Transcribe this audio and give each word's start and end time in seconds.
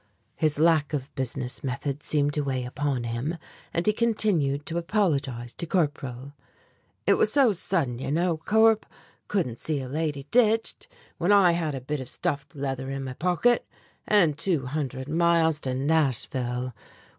His 0.35 0.57
lack 0.57 0.93
of 0.93 1.13
business 1.13 1.63
method 1.63 2.01
seemed 2.01 2.33
to 2.33 2.41
weigh 2.41 2.65
upon 2.65 3.03
him, 3.03 3.37
and 3.71 3.85
he 3.85 3.93
continued 3.93 4.65
to 4.65 4.79
apologize 4.79 5.53
to 5.53 5.67
Corporal: 5.67 6.33
"It 7.05 7.13
was 7.19 7.31
so 7.31 7.51
sudden, 7.51 7.99
you 7.99 8.09
know, 8.09 8.37
Corp. 8.37 8.87
Couldn't 9.27 9.59
see 9.59 9.79
a 9.79 9.87
lady 9.87 10.25
ditched, 10.31 10.87
when 11.19 11.31
I 11.31 11.51
had 11.51 11.75
a 11.75 11.81
bit 11.81 11.99
of 11.99 12.09
stuffed 12.09 12.55
leather 12.55 12.89
in 12.89 13.03
my 13.03 13.13
pocket. 13.13 13.67
And 14.07 14.39
two 14.39 14.65
hundred 14.65 15.07
miles 15.07 15.59
to 15.59 15.75
Nashville! 15.75 16.73